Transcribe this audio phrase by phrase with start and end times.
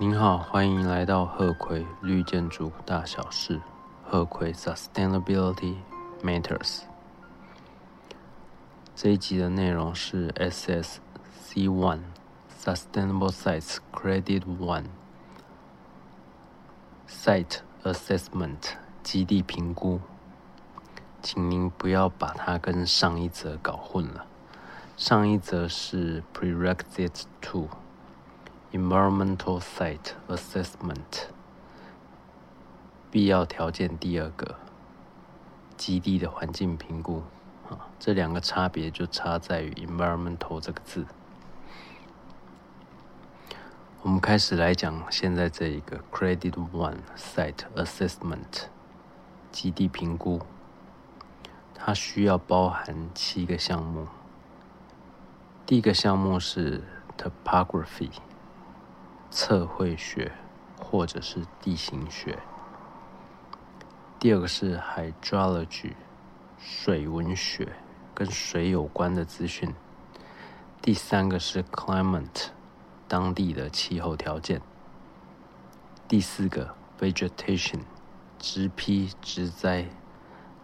[0.00, 3.60] 您好，欢迎来到鹤葵绿建筑大小事。
[4.04, 5.78] 鹤葵 Sustainability
[6.22, 6.82] Matters。
[8.94, 11.00] 这一集的内容是 SSC
[11.68, 12.02] One
[12.62, 14.84] Sustainable Sites Credit One
[17.08, 20.00] Site Assessment 基地评估，
[21.20, 24.26] 请您不要把它跟上一则搞混了。
[24.96, 27.66] 上一则是 Prerequisite Two。
[28.78, 31.26] Environmental Site Assessment
[33.10, 34.54] 必要条件第二个
[35.76, 37.24] 基地的环境评估
[37.68, 41.04] 啊，这两个差别就差在于 environmental 这个字。
[44.02, 48.66] 我们开始来讲现在这一个 Credit One Site Assessment
[49.50, 50.42] 基地评估，
[51.74, 54.06] 它需要包含七个项目。
[55.66, 56.84] 第一个项目是
[57.16, 58.10] Topography。
[59.30, 60.32] 测绘学
[60.80, 62.38] 或者是地形学。
[64.18, 65.92] 第二个是 hydrology，
[66.58, 67.72] 水文学，
[68.14, 69.74] 跟水有关的资讯。
[70.80, 72.48] 第三个是 climate，
[73.06, 74.60] 当地的气候条件。
[76.08, 77.80] 第四个 vegetation，
[78.38, 79.88] 植批植栽，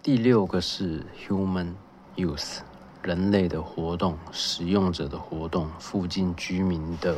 [0.00, 1.72] 第六个是 human
[2.14, 2.60] use，
[3.02, 7.16] 人类的活动、使用者的活动、附近居民的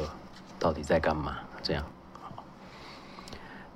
[0.59, 1.41] 到底在干嘛？
[1.63, 1.85] 这样。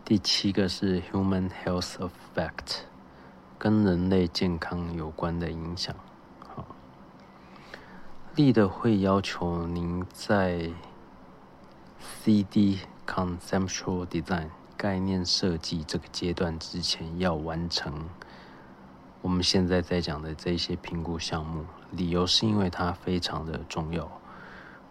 [0.06, 2.86] 第七个是 human health effect。
[3.62, 5.94] 跟人类健康有关的影响，
[6.48, 6.66] 好，
[8.34, 10.72] 立的会要求您在
[12.00, 18.08] CD conceptual design 概念设计这个阶段之前要完成
[19.20, 21.64] 我们现在在讲的这些评估项目。
[21.92, 24.10] 理由是因为它非常的重要，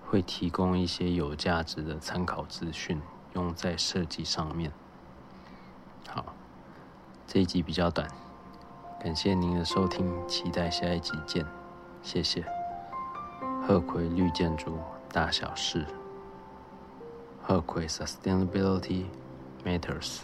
[0.08, 3.02] 会提供一些有价值的参考资讯，
[3.34, 4.72] 用在设计上面。
[6.08, 6.34] 好，
[7.28, 8.08] 这一集比较短。
[9.04, 11.44] 感谢您的收听，期待下一集见，
[12.04, 12.46] 谢谢。
[13.68, 14.78] 鹤葵绿建筑
[15.12, 15.84] 大小事，
[17.42, 19.06] 鹤葵 Sustainability
[19.66, 20.20] Matters。